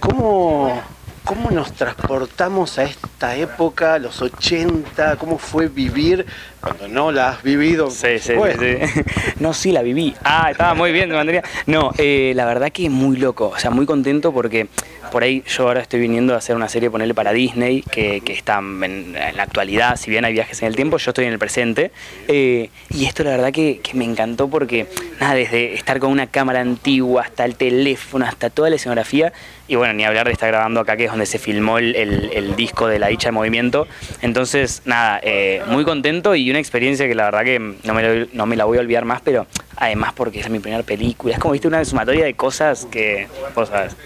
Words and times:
¿Cómo, 0.00 0.82
¿Cómo 1.24 1.50
nos 1.50 1.72
transportamos 1.72 2.78
a 2.78 2.84
esta 2.84 3.34
época, 3.36 3.98
los 3.98 4.20
80? 4.20 5.16
¿Cómo 5.16 5.38
fue 5.38 5.68
vivir 5.68 6.26
cuando 6.64 6.88
no 6.88 7.12
la 7.12 7.30
has 7.30 7.42
vivido? 7.42 7.90
Sí, 7.90 8.18
sí, 8.18 8.32
sí, 8.34 9.02
No, 9.40 9.52
sí, 9.52 9.70
la 9.70 9.82
viví. 9.82 10.14
Ah, 10.24 10.48
estaba 10.50 10.74
muy 10.74 10.92
bien, 10.92 11.12
Andrea. 11.12 11.42
No, 11.66 11.92
eh, 11.98 12.32
la 12.34 12.46
verdad 12.46 12.72
que 12.72 12.88
muy 12.88 13.18
loco, 13.18 13.52
o 13.54 13.58
sea, 13.58 13.70
muy 13.70 13.84
contento 13.84 14.32
porque 14.32 14.68
por 15.14 15.22
ahí 15.22 15.44
yo 15.46 15.68
ahora 15.68 15.80
estoy 15.80 16.00
viniendo 16.00 16.34
a 16.34 16.38
hacer 16.38 16.56
una 16.56 16.68
serie, 16.68 16.90
ponerle 16.90 17.14
para 17.14 17.32
Disney, 17.32 17.82
que, 17.82 18.22
está 18.26 18.58
en, 18.58 19.12
la 19.12 19.42
actualidad, 19.42 19.96
si 19.96 20.10
bien 20.10 20.24
hay 20.24 20.32
viajes 20.32 20.60
en 20.62 20.68
el 20.68 20.76
tiempo, 20.76 20.96
yo 20.96 21.10
estoy 21.10 21.26
en 21.26 21.32
el 21.32 21.38
presente. 21.38 21.92
Eh, 22.26 22.70
y 22.90 23.04
esto 23.04 23.22
la 23.22 23.30
verdad 23.30 23.52
que, 23.52 23.80
me 23.92 24.04
encantó 24.04 24.48
porque, 24.48 24.86
nada, 25.20 25.34
desde 25.34 25.74
estar 25.74 26.00
con 26.00 26.10
una 26.10 26.26
cámara 26.26 26.60
antigua 26.60 27.22
hasta 27.22 27.44
el 27.44 27.54
teléfono, 27.54 28.24
hasta 28.24 28.50
toda 28.50 28.70
la 28.70 28.76
escenografía, 28.76 29.32
y 29.68 29.76
bueno, 29.76 29.94
ni 29.94 30.04
hablar 30.04 30.26
de 30.26 30.32
estar 30.32 30.48
grabando 30.48 30.80
acá, 30.80 30.96
que 30.96 31.04
es 31.04 31.10
donde 31.10 31.26
se 31.26 31.38
filmó 31.38 31.78
el, 31.78 32.54
disco 32.56 32.86
de 32.86 32.98
La 32.98 33.08
Dicha 33.08 33.28
de 33.28 33.32
Movimiento. 33.32 33.86
Entonces, 34.20 34.82
nada, 34.84 35.20
eh, 35.22 35.62
muy 35.68 35.84
contento 35.84 36.34
y 36.34 36.44
una 36.54 36.60
experiencia 36.60 37.08
que 37.08 37.16
la 37.16 37.24
verdad 37.24 37.44
que 37.44 37.58
no 37.58 37.94
me, 37.94 38.28
no 38.32 38.46
me 38.46 38.54
la 38.54 38.64
voy 38.64 38.78
a 38.78 38.80
olvidar 38.80 39.04
más, 39.04 39.20
pero 39.22 39.46
además 39.76 40.12
porque 40.14 40.40
es 40.40 40.50
mi 40.50 40.58
primera 40.58 40.82
película. 40.82 41.34
Es 41.34 41.40
como, 41.40 41.52
viste, 41.52 41.68
una 41.68 41.84
sumatoria 41.84 42.24
de 42.24 42.34
cosas 42.34 42.86
que 42.90 43.28
vos 43.54 43.68
sabes. 43.68 43.96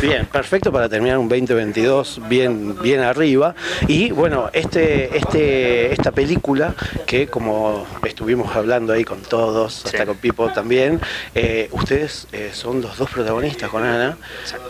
Bien, 0.00 0.26
perfecto 0.26 0.72
para 0.72 0.88
terminar 0.88 1.18
un 1.18 1.28
2022 1.28 2.22
bien, 2.28 2.80
bien 2.82 3.00
arriba. 3.00 3.54
Y 3.86 4.10
bueno, 4.10 4.50
este, 4.52 5.16
este, 5.16 5.92
esta 5.92 6.12
película, 6.12 6.74
que 7.06 7.26
como 7.26 7.86
estuvimos 8.04 8.54
hablando 8.54 8.92
ahí 8.92 9.04
con 9.04 9.22
todos, 9.22 9.84
hasta 9.86 10.06
con 10.06 10.16
Pipo 10.16 10.48
también, 10.52 11.00
eh, 11.34 11.68
ustedes 11.72 12.26
eh, 12.32 12.50
son 12.52 12.80
los 12.80 12.96
dos 12.96 13.10
protagonistas 13.10 13.68
con 13.70 13.84
Ana. 13.84 14.16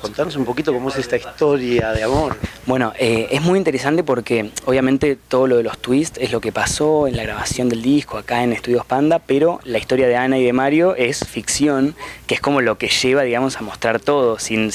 Contanos 0.00 0.36
un 0.36 0.44
poquito 0.44 0.72
cómo 0.72 0.88
es 0.88 0.96
esta 0.96 1.16
historia 1.16 1.92
de 1.92 2.02
amor. 2.02 2.36
Bueno, 2.66 2.92
eh, 2.98 3.28
es 3.30 3.42
muy 3.42 3.58
interesante 3.58 4.02
porque 4.02 4.50
obviamente 4.66 5.16
todo 5.16 5.46
lo 5.46 5.56
de 5.56 5.62
los 5.62 5.78
twists 5.78 6.18
es 6.20 6.32
lo 6.32 6.40
que 6.40 6.52
pasó 6.52 7.06
en 7.06 7.16
la 7.16 7.22
grabación 7.22 7.68
del 7.68 7.82
disco 7.82 8.18
acá 8.18 8.42
en 8.42 8.52
Estudios 8.52 8.84
Panda, 8.84 9.18
pero 9.18 9.60
la 9.64 9.78
historia 9.78 10.06
de 10.06 10.16
Ana 10.16 10.38
y 10.38 10.44
Mario 10.52 10.94
es 10.96 11.26
ficción, 11.26 11.94
que 12.26 12.34
es 12.34 12.40
como 12.40 12.60
lo 12.60 12.78
que 12.78 12.88
lleva, 12.88 13.22
digamos, 13.22 13.56
a 13.56 13.62
mostrar 13.62 14.00
todo, 14.00 14.38
sin, 14.38 14.70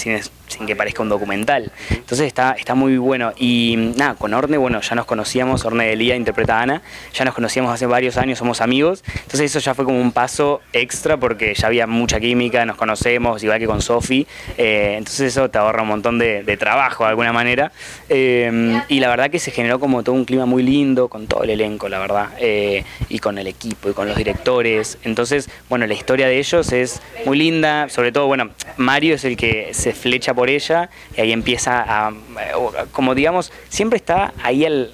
que 0.66 0.75
parezca 0.75 1.02
un 1.02 1.09
documental. 1.09 1.71
Entonces 1.89 2.27
está, 2.27 2.55
muy 2.75 2.97
bueno. 2.97 3.33
Y 3.38 3.94
nada, 3.97 4.16
con 4.16 4.33
Orne, 4.33 4.57
bueno, 4.57 4.81
ya 4.81 4.95
nos 4.95 5.05
conocíamos, 5.05 5.66
Orne 5.66 5.88
de 5.88 5.95
Lía 5.95 6.16
interpreta 6.16 6.59
a 6.59 6.61
Ana, 6.63 6.81
ya 7.13 7.25
nos 7.25 7.33
conocíamos 7.33 7.73
hace 7.73 7.85
varios 7.85 8.17
años, 8.17 8.39
somos 8.39 8.61
amigos. 8.61 9.03
Entonces 9.07 9.41
eso 9.41 9.59
ya 9.59 9.73
fue 9.73 9.85
como 9.85 9.99
un 9.99 10.11
paso 10.11 10.61
extra 10.73 11.17
porque 11.17 11.53
ya 11.53 11.67
había 11.67 11.88
mucha 11.88 12.19
química, 12.19 12.66
nos 12.66 12.77
conocemos, 12.77 13.44
igual 13.44 13.59
que 13.59 13.67
con 13.67 13.81
Sofi. 13.81 14.27
Eh, 14.57 14.95
entonces 14.97 15.27
eso 15.27 15.49
te 15.49 15.57
ahorra 15.57 15.81
un 15.81 15.89
montón 15.89 16.19
de, 16.19 16.57
trabajo 16.57 17.03
de 17.03 17.09
alguna 17.09 17.33
manera. 17.33 17.71
Eh, 18.09 18.79
y 18.88 18.99
la 18.99 19.09
verdad 19.09 19.29
que 19.29 19.39
se 19.39 19.51
generó 19.51 19.79
como 19.79 20.03
todo 20.03 20.16
un 20.16 20.25
clima 20.25 20.45
muy 20.45 20.63
lindo 20.63 21.07
con 21.07 21.27
todo 21.27 21.44
el 21.44 21.49
elenco, 21.49 21.89
la 21.89 21.99
verdad. 21.99 22.29
Eh, 22.39 22.83
y 23.09 23.19
con 23.19 23.38
el 23.38 23.47
equipo 23.47 23.89
y 23.89 23.94
con 23.94 24.07
los 24.07 24.17
directores. 24.17 24.97
Entonces, 25.03 25.49
bueno, 25.73 25.88
la 25.88 25.95
historia 25.95 26.27
de 26.27 26.38
ellos 26.38 26.71
es 26.71 27.02
muy 27.25 27.35
linda. 27.35 27.89
Sobre 27.89 28.11
todo, 28.11 28.27
bueno, 28.27 28.52
Mario 28.77 29.16
es 29.16 29.25
el 29.25 29.35
que 29.35 29.73
se 29.73 29.91
flecha 29.91 30.31
por 30.31 30.47
ella 30.47 30.91
y 31.17 31.21
ahí 31.21 31.31
empieza 31.31 31.83
a, 31.88 32.13
como 32.91 33.16
digamos, 33.16 33.52
siempre 33.69 33.97
está 33.97 34.35
ahí 34.44 34.66
el, 34.66 34.94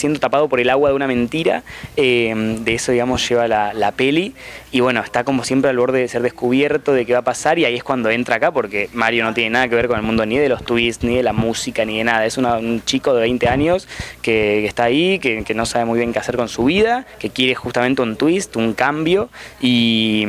siendo 0.00 0.18
tapado 0.18 0.48
por 0.48 0.60
el 0.60 0.70
agua 0.70 0.90
de 0.90 0.96
una 0.96 1.06
mentira, 1.06 1.62
eh, 1.96 2.56
de 2.60 2.74
eso 2.74 2.92
digamos 2.92 3.28
lleva 3.28 3.46
la, 3.48 3.92
peli. 3.96 4.34
Y 4.72 4.80
bueno, 4.80 5.00
está 5.00 5.24
como 5.24 5.44
siempre 5.44 5.70
al 5.70 5.76
borde 5.76 6.00
de 6.00 6.08
ser 6.08 6.22
descubierto 6.22 6.92
de 6.92 7.04
qué 7.04 7.12
va 7.12 7.20
a 7.20 7.24
pasar 7.24 7.58
y 7.58 7.64
ahí 7.64 7.76
es 7.76 7.82
cuando 7.82 8.08
entra 8.10 8.36
acá 8.36 8.52
porque 8.52 8.88
Mario 8.92 9.24
no 9.24 9.34
tiene 9.34 9.50
nada 9.50 9.68
que 9.68 9.74
ver 9.74 9.88
con 9.88 9.96
el 9.96 10.02
mundo 10.02 10.24
ni 10.26 10.38
de 10.38 10.48
los 10.48 10.64
twists, 10.64 11.04
ni 11.04 11.16
de 11.16 11.22
la 11.22 11.32
música, 11.32 11.84
ni 11.84 11.98
de 11.98 12.04
nada, 12.04 12.24
es 12.24 12.38
un 12.38 12.82
chico 12.84 13.14
de 13.14 13.20
20 13.20 13.48
años 13.48 13.88
que, 14.22 14.64
está 14.66 14.84
ahí, 14.84 15.18
que, 15.18 15.44
no 15.54 15.66
sabe 15.66 15.84
muy 15.84 15.98
bien 15.98 16.12
qué 16.12 16.18
hacer 16.18 16.36
con 16.36 16.48
su 16.48 16.64
vida, 16.64 17.06
que 17.18 17.30
quiere 17.30 17.54
justamente 17.54 18.02
un 18.02 18.16
twist, 18.16 18.56
un 18.56 18.72
cambio. 18.74 19.28
Y, 19.60 20.26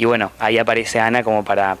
bueno, 0.00 0.32
ahí 0.38 0.58
aparece 0.58 1.00
Ana 1.00 1.22
como 1.22 1.44
para 1.44 1.76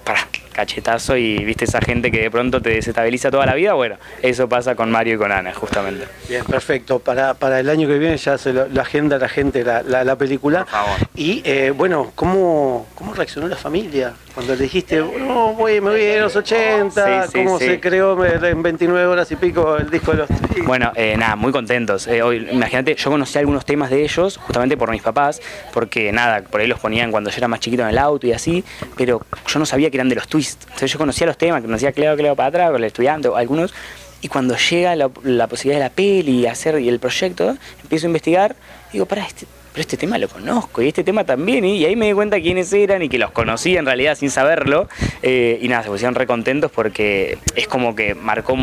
cachetazo 0.52 1.16
y 1.16 1.44
viste 1.44 1.64
esa 1.64 1.80
gente 1.80 2.10
que 2.10 2.20
de 2.22 2.30
pronto 2.30 2.60
te 2.60 2.70
desestabiliza 2.70 3.30
toda 3.30 3.46
la 3.46 3.54
vida, 3.54 3.74
bueno, 3.74 3.96
eso 4.22 4.48
pasa 4.48 4.74
con 4.74 4.90
Mario 4.90 5.14
y 5.14 5.18
con 5.18 5.32
Ana, 5.32 5.52
justamente. 5.54 6.06
Bien, 6.28 6.44
perfecto. 6.44 6.98
Para, 6.98 7.34
para 7.34 7.60
el 7.60 7.68
año 7.68 7.88
que 7.88 7.98
viene 7.98 8.16
ya 8.16 8.38
se 8.38 8.52
lo, 8.52 8.68
la 8.68 8.82
agenda 8.82 9.18
la 9.18 9.28
gente 9.28 9.64
la, 9.64 9.82
la, 9.82 10.16
película. 10.16 10.66
Y 11.14 11.42
eh, 11.44 11.72
bueno, 11.74 12.12
¿cómo, 12.14 12.86
¿cómo 12.94 13.14
reaccionó 13.14 13.48
la 13.48 13.56
familia 13.56 14.14
cuando 14.34 14.54
le 14.54 14.62
dijiste, 14.62 14.98
no, 14.98 15.54
voy, 15.54 15.80
me 15.80 15.90
voy 15.90 16.06
a 16.12 16.22
los 16.22 16.36
80? 16.36 17.28
¿Cómo 17.32 17.58
se 17.58 17.80
creó 17.80 18.24
en 18.24 18.62
29 18.62 19.06
horas 19.06 19.30
y 19.30 19.36
pico 19.36 19.76
el 19.76 19.90
disco 19.90 20.12
de 20.12 20.18
los 20.18 20.28
Bueno, 20.64 20.92
eh, 20.94 21.16
nada, 21.16 21.36
muy 21.36 21.52
contentos. 21.52 22.06
Eh, 22.06 22.22
hoy, 22.22 22.48
imagínate, 22.50 22.94
yo 22.94 23.10
conocí 23.10 23.38
algunos 23.38 23.64
temas 23.64 23.90
de 23.90 24.02
ellos 24.02 24.36
justamente 24.38 24.76
por 24.76 24.90
mis 24.90 25.02
papás, 25.02 25.40
porque 25.72 26.12
nada, 26.12 26.42
por 26.42 26.60
ahí 26.60 26.66
los 26.66 26.80
ponían 26.80 27.10
cuando 27.10 27.30
yo 27.30 27.36
era 27.36 27.48
más 27.48 27.60
chiquito 27.60 27.82
en 27.82 27.88
el 27.90 27.98
auto 27.98 28.26
y 28.26 28.32
así, 28.32 28.64
pero 28.96 29.22
yo 29.46 29.58
no 29.58 29.66
sabía 29.66 29.90
que 29.90 29.96
eran 29.96 30.08
de 30.08 30.14
los 30.14 30.26
entonces 30.40 30.92
yo 30.92 30.98
conocía 30.98 31.26
los 31.26 31.38
temas, 31.38 31.62
conocía 31.62 31.92
Cleo, 31.92 32.16
Cleo 32.16 32.36
para 32.36 32.48
atrás, 32.48 32.70
con 32.70 32.76
el 32.76 32.84
estudiante, 32.84 33.28
algunos, 33.34 33.72
y 34.22 34.28
cuando 34.28 34.56
llega 34.56 34.94
la, 34.96 35.08
posibilidad 35.08 35.78
de 35.78 35.88
la 35.88 35.94
peli, 35.94 36.46
hacer 36.46 36.78
y 36.80 36.88
el 36.88 36.98
proyecto, 36.98 37.56
empiezo 37.82 38.06
a 38.06 38.08
investigar, 38.08 38.56
digo, 38.92 39.06
para 39.06 39.26
este, 39.26 39.46
pero 39.72 39.82
este 39.82 39.96
tema 39.96 40.18
lo 40.18 40.28
conozco 40.28 40.82
y 40.82 40.88
este 40.88 41.04
tema 41.04 41.24
también, 41.24 41.64
y 41.64 41.84
ahí 41.84 41.96
me 41.96 42.06
di 42.06 42.12
cuenta 42.12 42.40
quiénes 42.40 42.72
eran 42.72 43.02
y 43.02 43.08
que 43.08 43.18
los 43.18 43.30
conocí 43.30 43.76
en 43.76 43.86
realidad 43.86 44.16
sin 44.16 44.30
saberlo, 44.30 44.88
eh, 45.22 45.58
y 45.62 45.68
nada, 45.68 45.84
se 45.84 45.88
pusieron 45.88 46.14
recontentos 46.14 46.70
porque 46.70 47.38
es 47.54 47.68
como 47.68 47.94
que 47.94 48.14
marcó 48.14 48.56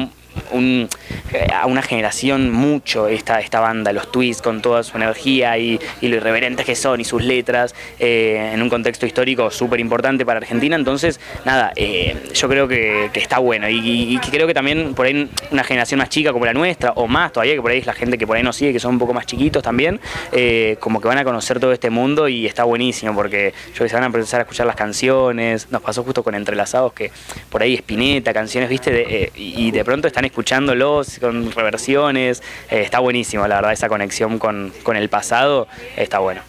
a 1.52 1.66
una 1.66 1.82
generación 1.82 2.52
mucho 2.52 3.08
esta, 3.08 3.40
esta 3.40 3.60
banda, 3.60 3.92
los 3.92 4.12
twists 4.12 4.42
con 4.42 4.62
toda 4.62 4.84
su 4.84 4.98
energía 4.98 5.58
y, 5.58 5.80
lo 6.02 6.16
irreverentes 6.16 6.66
que 6.66 6.76
son 6.76 7.02
y 7.02 7.04
sus 7.04 7.24
letras 7.24 7.76
eh, 8.00 8.52
en 8.54 8.62
un 8.62 8.70
contexto 8.70 9.06
histórico 9.06 9.52
súper 9.52 9.80
importante 9.80 10.26
para 10.26 10.38
Argentina. 10.38 10.76
Entonces, 10.76 11.20
nada, 11.46 11.74
eh, 11.76 12.16
yo 12.34 12.48
creo 12.48 12.68
que, 12.68 13.10
está 13.14 13.40
bueno 13.40 13.68
y, 13.70 14.20
creo 14.32 14.48
que 14.48 14.54
también 14.54 14.94
por 14.94 15.06
ahí 15.06 15.30
una 15.52 15.64
generación 15.64 15.98
más 16.00 16.10
chica 16.10 16.32
como 16.32 16.46
la 16.46 16.54
nuestra 16.54 16.92
o 16.92 17.08
más 17.08 17.34
todavía, 17.34 17.56
que 17.56 17.62
por 17.62 17.72
ahí 17.72 17.80
es 17.80 17.86
la 17.86 17.94
gente 17.94 18.18
que 18.18 18.28
por 18.28 18.38
ahí 18.38 18.44
nos 18.44 18.56
sigue, 18.56 18.72
que 18.72 18.80
son 18.80 18.94
un 18.94 19.00
poco 19.00 19.14
más 19.14 19.26
chiquitos 19.26 19.64
también, 19.64 20.00
eh, 20.32 20.78
como 20.80 21.02
que 21.02 21.08
van 21.08 21.18
a 21.18 21.24
conocer 21.24 21.60
todo 21.60 21.74
este 21.74 21.90
mundo 21.90 22.28
y 22.28 22.46
está 22.46 22.64
buenísimo 22.64 23.16
porque 23.16 23.54
yo 23.74 23.84
que 23.84 23.90
se 23.90 23.96
van 23.96 24.04
a 24.04 24.08
empezar 24.08 24.40
a 24.40 24.44
escuchar 24.44 24.68
las 24.68 24.76
canciones, 24.76 25.70
nos 25.72 25.82
pasó 25.82 26.04
justo 26.04 26.24
con 26.24 26.36
Entrelazados 26.36 26.94
que 26.94 27.12
por 27.50 27.62
ahí 27.62 27.74
Espineta, 27.74 28.34
canciones, 28.34 28.70
viste, 28.70 29.32
y 29.36 29.72
de 29.72 29.84
pronto 29.84 30.08
están 30.08 30.26
escuchándolos 30.38 31.18
con 31.18 31.52
reversiones. 31.52 32.44
Eh, 32.70 32.82
está 32.82 33.00
buenísimo, 33.00 33.48
la 33.48 33.56
verdad, 33.56 33.74
esa 33.74 33.90
conexión 33.90 34.38
con, 34.38 34.72
con 34.84 34.96
el 34.96 35.10
pasado 35.10 35.68
está 35.96 36.20
bueno. 36.20 36.42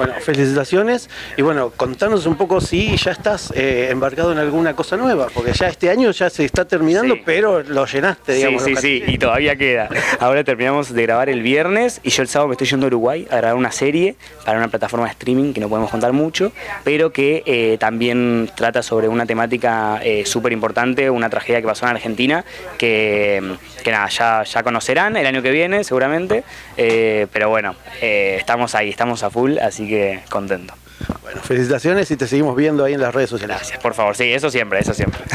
Bueno, 0.00 0.14
felicitaciones 0.18 1.10
y 1.36 1.42
bueno, 1.42 1.74
contanos 1.76 2.24
un 2.24 2.34
poco 2.34 2.62
si 2.62 2.96
ya 2.96 3.10
estás 3.10 3.52
eh, 3.54 3.88
embarcado 3.90 4.32
en 4.32 4.38
alguna 4.38 4.74
cosa 4.74 4.96
nueva, 4.96 5.26
porque 5.34 5.52
ya 5.52 5.68
este 5.68 5.90
año 5.90 6.10
ya 6.10 6.30
se 6.30 6.46
está 6.46 6.64
terminando, 6.64 7.16
pero 7.22 7.62
lo 7.62 7.84
llenaste, 7.84 8.32
digamos. 8.32 8.62
Sí, 8.62 8.76
sí, 8.76 8.80
sí, 8.80 9.04
y 9.06 9.18
todavía 9.18 9.56
queda. 9.56 9.90
Ahora 10.18 10.42
terminamos 10.42 10.94
de 10.94 11.02
grabar 11.02 11.28
el 11.28 11.42
viernes 11.42 12.00
y 12.02 12.08
yo 12.08 12.22
el 12.22 12.28
sábado 12.28 12.48
me 12.48 12.54
estoy 12.54 12.68
yendo 12.68 12.86
a 12.86 12.88
Uruguay 12.88 13.28
a 13.30 13.36
grabar 13.36 13.56
una 13.58 13.72
serie 13.72 14.16
para 14.46 14.56
una 14.56 14.68
plataforma 14.68 15.04
de 15.04 15.12
streaming 15.12 15.52
que 15.52 15.60
no 15.60 15.68
podemos 15.68 15.90
contar 15.90 16.14
mucho, 16.14 16.50
pero 16.82 17.12
que 17.12 17.42
eh, 17.44 17.76
también 17.78 18.50
trata 18.54 18.82
sobre 18.82 19.06
una 19.06 19.26
temática 19.26 20.00
eh, 20.02 20.24
súper 20.24 20.54
importante, 20.54 21.10
una 21.10 21.28
tragedia 21.28 21.60
que 21.60 21.66
pasó 21.66 21.84
en 21.84 21.90
Argentina, 21.90 22.46
que, 22.78 23.42
que 23.84 23.90
nada, 23.90 24.08
ya, 24.08 24.44
ya 24.44 24.62
conocerán 24.62 25.18
el 25.18 25.26
año 25.26 25.42
que 25.42 25.50
viene 25.50 25.84
seguramente, 25.84 26.42
pero 26.74 27.50
bueno, 27.50 27.74
estamos 28.00 28.74
ahí, 28.74 28.88
estamos 28.88 29.22
a 29.22 29.28
full, 29.28 29.58
así 29.58 29.86
que 29.86 29.89
que 29.90 30.20
contento. 30.30 30.74
Bueno, 31.22 31.40
felicitaciones 31.42 32.10
y 32.10 32.16
te 32.16 32.26
seguimos 32.26 32.56
viendo 32.56 32.84
ahí 32.84 32.94
en 32.94 33.00
las 33.00 33.14
redes 33.14 33.30
sociales. 33.30 33.56
Gracias, 33.56 33.78
por 33.80 33.94
favor, 33.94 34.16
sí, 34.16 34.32
eso 34.32 34.50
siempre, 34.50 34.80
eso 34.80 34.94
siempre. 34.94 35.20